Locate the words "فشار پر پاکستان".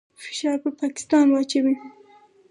0.23-1.25